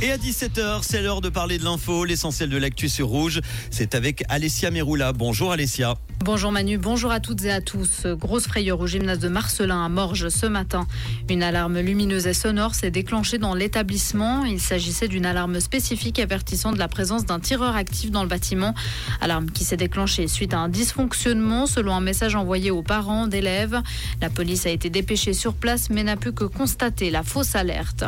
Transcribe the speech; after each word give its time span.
Et 0.00 0.12
à 0.12 0.16
17h, 0.16 0.82
c'est 0.82 1.02
l'heure 1.02 1.20
de 1.20 1.28
parler 1.28 1.58
de 1.58 1.64
l'info, 1.64 2.04
l'essentiel 2.04 2.48
de 2.48 2.56
l'actu 2.56 2.88
sur 2.88 3.08
Rouge. 3.08 3.40
C'est 3.72 3.96
avec 3.96 4.22
Alessia 4.28 4.70
Meroula. 4.70 5.12
Bonjour 5.12 5.50
Alessia. 5.50 5.96
Bonjour 6.24 6.50
Manu, 6.50 6.78
bonjour 6.78 7.12
à 7.12 7.20
toutes 7.20 7.44
et 7.44 7.50
à 7.52 7.60
tous. 7.60 8.04
Grosse 8.04 8.48
frayeur 8.48 8.80
au 8.80 8.88
gymnase 8.88 9.20
de 9.20 9.28
Marcelin 9.28 9.84
à 9.84 9.88
Morges 9.88 10.28
ce 10.30 10.46
matin. 10.46 10.86
Une 11.30 11.44
alarme 11.44 11.78
lumineuse 11.78 12.26
et 12.26 12.34
sonore 12.34 12.74
s'est 12.74 12.90
déclenchée 12.90 13.38
dans 13.38 13.54
l'établissement. 13.54 14.44
Il 14.44 14.60
s'agissait 14.60 15.06
d'une 15.06 15.24
alarme 15.24 15.60
spécifique 15.60 16.18
avertissant 16.18 16.72
de 16.72 16.78
la 16.78 16.88
présence 16.88 17.24
d'un 17.24 17.38
tireur 17.38 17.76
actif 17.76 18.10
dans 18.10 18.22
le 18.22 18.28
bâtiment. 18.28 18.74
Alarme 19.20 19.48
qui 19.48 19.62
s'est 19.62 19.76
déclenchée 19.76 20.26
suite 20.26 20.54
à 20.54 20.58
un 20.58 20.68
dysfonctionnement 20.68 21.66
selon 21.66 21.94
un 21.94 22.00
message 22.00 22.34
envoyé 22.34 22.72
aux 22.72 22.82
parents 22.82 23.28
d'élèves. 23.28 23.80
La 24.20 24.28
police 24.28 24.66
a 24.66 24.70
été 24.70 24.90
dépêchée 24.90 25.32
sur 25.32 25.54
place 25.54 25.88
mais 25.88 26.02
n'a 26.02 26.16
pu 26.16 26.32
que 26.32 26.44
constater 26.44 27.10
la 27.10 27.22
fausse 27.22 27.54
alerte. 27.54 28.04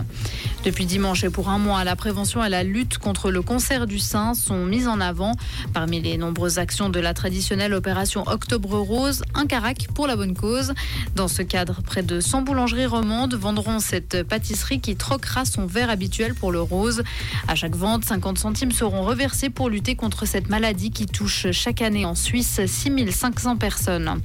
Depuis 0.64 0.84
dimanche 0.84 1.22
et 1.22 1.30
pour 1.30 1.48
un 1.48 1.58
mois, 1.58 1.84
la 1.84 1.94
prévention 1.94 2.44
et 2.44 2.48
la 2.48 2.64
lutte 2.64 2.98
contre 2.98 3.30
le 3.30 3.40
cancer 3.40 3.86
du 3.86 4.00
sein 4.00 4.34
sont 4.34 4.66
mises 4.66 4.88
en 4.88 5.00
avant. 5.00 5.36
Parmi 5.72 6.02
les 6.02 6.18
nombreuses 6.18 6.58
actions 6.58 6.88
de 6.88 6.98
la 6.98 7.14
traditionnelle 7.14 7.72
opération 7.72 7.99
Octobre 8.00 8.78
Rose, 8.78 9.22
un 9.34 9.46
carac 9.46 9.88
pour 9.94 10.06
la 10.06 10.16
bonne 10.16 10.34
cause. 10.34 10.72
Dans 11.16 11.28
ce 11.28 11.42
cadre, 11.42 11.82
près 11.82 12.02
de 12.02 12.20
100 12.20 12.42
boulangeries 12.42 12.86
romandes 12.86 13.34
vendront 13.34 13.78
cette 13.78 14.22
pâtisserie 14.22 14.80
qui 14.80 14.96
troquera 14.96 15.44
son 15.44 15.66
verre 15.66 15.90
habituel 15.90 16.34
pour 16.34 16.50
le 16.50 16.62
rose. 16.62 17.02
À 17.46 17.54
chaque 17.54 17.76
vente, 17.76 18.04
50 18.04 18.38
centimes 18.38 18.72
seront 18.72 19.02
reversés 19.02 19.50
pour 19.50 19.68
lutter 19.68 19.96
contre 19.96 20.24
cette 20.24 20.48
maladie 20.48 20.90
qui 20.90 21.06
touche 21.06 21.50
chaque 21.52 21.82
année 21.82 22.06
en 22.06 22.14
Suisse 22.14 22.60
6500 22.64 23.56
personnes. 23.56 24.20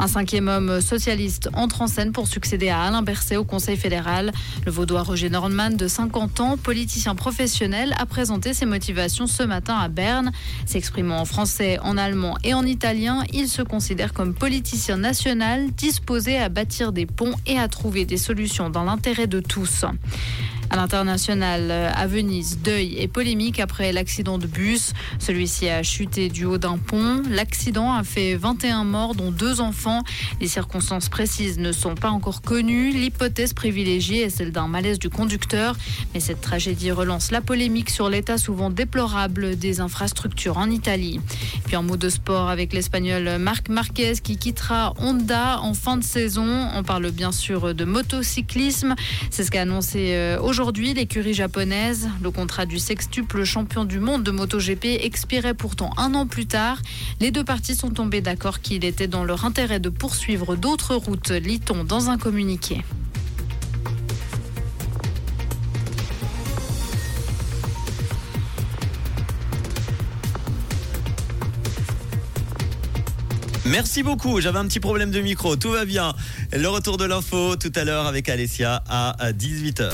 Un 0.00 0.08
cinquième 0.08 0.48
homme 0.48 0.80
socialiste 0.80 1.50
entre 1.52 1.82
en 1.82 1.86
scène 1.86 2.12
pour 2.12 2.26
succéder 2.26 2.70
à 2.70 2.84
Alain 2.84 3.02
Berset 3.02 3.36
au 3.36 3.44
Conseil 3.44 3.76
fédéral. 3.76 4.32
Le 4.64 4.72
vaudois 4.72 5.02
Roger 5.02 5.28
Nordman, 5.28 5.76
de 5.76 5.88
50 5.88 6.40
ans, 6.40 6.56
politicien 6.56 7.14
professionnel, 7.14 7.94
a 7.98 8.06
présenté 8.06 8.54
ses 8.54 8.64
motivations 8.64 9.26
ce 9.26 9.42
matin 9.42 9.76
à 9.76 9.88
Berne. 9.88 10.32
S'exprimant 10.64 11.20
en 11.20 11.26
français, 11.26 11.78
en 11.82 11.98
allemand 11.98 12.38
et 12.44 12.54
en 12.54 12.64
italien, 12.64 13.24
il 13.34 13.46
se 13.46 13.60
considère 13.60 14.14
comme 14.14 14.32
politicien 14.32 14.96
national 14.96 15.70
disposé 15.72 16.38
à 16.38 16.48
bâtir 16.48 16.92
des 16.92 17.04
ponts 17.04 17.34
et 17.46 17.58
à 17.58 17.68
trouver 17.68 18.06
des 18.06 18.16
solutions 18.16 18.70
dans 18.70 18.84
l'intérêt 18.84 19.26
de 19.26 19.40
tous. 19.40 19.84
À 20.72 20.76
l'international, 20.76 21.72
à 21.72 22.06
Venise, 22.06 22.60
deuil 22.62 22.94
et 22.96 23.08
polémique 23.08 23.58
après 23.58 23.92
l'accident 23.92 24.38
de 24.38 24.46
bus. 24.46 24.92
Celui-ci 25.18 25.68
a 25.68 25.82
chuté 25.82 26.28
du 26.28 26.44
haut 26.44 26.58
d'un 26.58 26.78
pont. 26.78 27.24
L'accident 27.28 27.92
a 27.92 28.04
fait 28.04 28.36
21 28.36 28.84
morts, 28.84 29.16
dont 29.16 29.32
deux 29.32 29.60
enfants. 29.60 30.04
Les 30.40 30.46
circonstances 30.46 31.08
précises 31.08 31.58
ne 31.58 31.72
sont 31.72 31.96
pas 31.96 32.10
encore 32.10 32.40
connues. 32.40 32.92
L'hypothèse 32.92 33.52
privilégiée 33.52 34.22
est 34.22 34.30
celle 34.30 34.52
d'un 34.52 34.68
malaise 34.68 35.00
du 35.00 35.10
conducteur. 35.10 35.74
Mais 36.14 36.20
cette 36.20 36.40
tragédie 36.40 36.92
relance 36.92 37.32
la 37.32 37.40
polémique 37.40 37.90
sur 37.90 38.08
l'état 38.08 38.38
souvent 38.38 38.70
déplorable 38.70 39.56
des 39.56 39.80
infrastructures 39.80 40.56
en 40.56 40.70
Italie. 40.70 41.20
Puis 41.64 41.74
en 41.74 41.82
mot 41.82 41.96
de 41.96 42.08
sport 42.08 42.48
avec 42.48 42.72
l'Espagnol 42.72 43.38
Marc 43.38 43.70
Marquez 43.70 44.12
qui 44.22 44.36
quittera 44.36 44.94
Honda 44.98 45.58
en 45.62 45.74
fin 45.74 45.96
de 45.96 46.04
saison. 46.04 46.68
On 46.76 46.84
parle 46.84 47.10
bien 47.10 47.32
sûr 47.32 47.74
de 47.74 47.84
motocyclisme. 47.84 48.94
C'est 49.30 49.42
ce 49.42 49.50
qu'a 49.50 49.62
annoncé 49.62 50.12
euh, 50.14 50.40
aujourd'hui 50.40 50.59
Aujourd'hui, 50.60 50.92
l'écurie 50.92 51.32
japonaise, 51.32 52.10
le 52.22 52.30
contrat 52.30 52.66
du 52.66 52.78
sextuple 52.78 53.44
champion 53.44 53.86
du 53.86 53.98
monde 53.98 54.22
de 54.22 54.30
MotoGP 54.30 55.00
expirait 55.00 55.54
pourtant 55.54 55.90
un 55.96 56.14
an 56.14 56.26
plus 56.26 56.44
tard. 56.44 56.82
Les 57.18 57.30
deux 57.30 57.44
parties 57.44 57.74
sont 57.74 57.88
tombées 57.88 58.20
d'accord 58.20 58.60
qu'il 58.60 58.84
était 58.84 59.06
dans 59.06 59.24
leur 59.24 59.46
intérêt 59.46 59.80
de 59.80 59.88
poursuivre 59.88 60.56
d'autres 60.56 60.96
routes, 60.96 61.30
lit-on 61.30 61.82
dans 61.82 62.10
un 62.10 62.18
communiqué. 62.18 62.82
Merci 73.64 74.02
beaucoup. 74.02 74.40
J'avais 74.40 74.58
un 74.58 74.66
petit 74.66 74.80
problème 74.80 75.10
de 75.10 75.20
micro. 75.20 75.56
Tout 75.56 75.70
va 75.70 75.84
bien. 75.84 76.14
Le 76.52 76.68
retour 76.68 76.96
de 76.96 77.04
l'info 77.04 77.56
tout 77.56 77.72
à 77.74 77.84
l'heure 77.84 78.06
avec 78.06 78.28
Alessia 78.28 78.82
à 78.88 79.32
18h. 79.32 79.90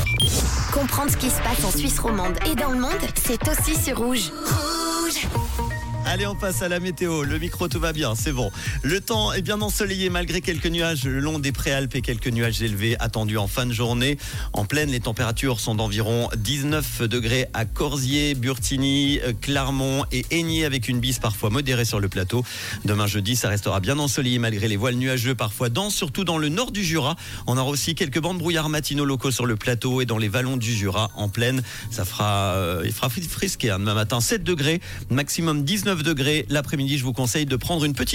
Comprendre 0.72 1.10
ce 1.10 1.16
qui 1.16 1.30
se 1.30 1.40
passe 1.42 1.64
en 1.64 1.70
Suisse 1.76 1.98
romande 1.98 2.36
et 2.50 2.54
dans 2.54 2.70
le 2.70 2.78
monde, 2.78 2.92
c'est 3.14 3.40
aussi 3.48 3.74
sur 3.80 3.98
Rouge. 3.98 4.30
Rouge 4.44 5.65
Allez, 6.08 6.24
on 6.24 6.36
passe 6.36 6.62
à 6.62 6.68
la 6.68 6.78
météo. 6.78 7.24
Le 7.24 7.36
micro, 7.36 7.66
tout 7.66 7.80
va 7.80 7.92
bien, 7.92 8.14
c'est 8.14 8.30
bon. 8.30 8.52
Le 8.84 9.00
temps 9.00 9.32
est 9.32 9.42
bien 9.42 9.60
ensoleillé 9.60 10.08
malgré 10.08 10.40
quelques 10.40 10.68
nuages 10.68 11.02
le 11.02 11.18
long 11.18 11.40
des 11.40 11.50
préalpes 11.50 11.96
et 11.96 12.00
quelques 12.00 12.28
nuages 12.28 12.62
élevés 12.62 12.96
attendus 13.00 13.38
en 13.38 13.48
fin 13.48 13.66
de 13.66 13.72
journée. 13.72 14.16
En 14.52 14.64
pleine, 14.64 14.90
les 14.90 15.00
températures 15.00 15.58
sont 15.58 15.74
d'environ 15.74 16.28
19 16.36 17.02
degrés 17.02 17.48
à 17.54 17.64
Corsier, 17.64 18.36
Burtigny, 18.36 19.18
Clermont 19.40 20.04
et 20.12 20.24
Aigné 20.30 20.64
avec 20.64 20.88
une 20.88 21.00
bise 21.00 21.18
parfois 21.18 21.50
modérée 21.50 21.84
sur 21.84 21.98
le 21.98 22.08
plateau. 22.08 22.44
Demain 22.84 23.08
jeudi, 23.08 23.34
ça 23.34 23.48
restera 23.48 23.80
bien 23.80 23.98
ensoleillé 23.98 24.38
malgré 24.38 24.68
les 24.68 24.76
voiles 24.76 24.94
nuageux 24.94 25.34
parfois 25.34 25.70
denses, 25.70 25.96
surtout 25.96 26.22
dans 26.22 26.38
le 26.38 26.48
nord 26.48 26.70
du 26.70 26.84
Jura. 26.84 27.16
On 27.48 27.58
aura 27.58 27.68
aussi 27.68 27.96
quelques 27.96 28.20
bandes 28.20 28.38
brouillards 28.38 28.68
matinaux 28.68 29.04
locaux 29.04 29.32
sur 29.32 29.44
le 29.44 29.56
plateau 29.56 30.00
et 30.00 30.06
dans 30.06 30.18
les 30.18 30.28
vallons 30.28 30.56
du 30.56 30.72
Jura 30.72 31.10
en 31.16 31.28
pleine. 31.28 31.64
Ça 31.90 32.04
fera, 32.04 32.52
euh, 32.54 32.82
il 32.84 32.92
fera 32.92 33.08
frisquer 33.08 33.70
hein, 33.70 33.80
demain 33.80 33.94
matin 33.94 34.20
7 34.20 34.44
degrés, 34.44 34.80
maximum 35.10 35.64
19 35.64 35.95
degrés. 36.02 36.46
L'après-midi, 36.48 36.98
je 36.98 37.04
vous 37.04 37.12
conseille 37.12 37.46
de 37.46 37.56
prendre 37.56 37.84
une 37.84 37.94
petite 37.94 38.14